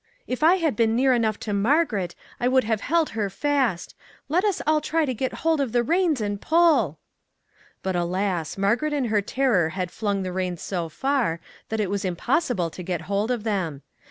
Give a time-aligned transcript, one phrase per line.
[0.25, 3.93] If I had been near enough to Margaret, I would have held her fast.
[4.29, 6.97] Let us all try to get hold of the reins and pull."
[7.83, 8.57] But, alas!
[8.57, 12.81] Margaret in her terror had flung the reins so far that it was impossible to
[12.81, 13.83] get hold of them.